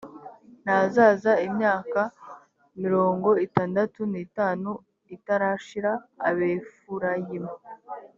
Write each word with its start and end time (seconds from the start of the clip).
ntazaza 0.63 1.31
imyaka 1.47 2.01
mirongo 2.81 3.29
itandatu 3.45 3.99
n’itanu 4.11 4.69
itarashira 5.15 5.91
abefurayimu 6.27 7.53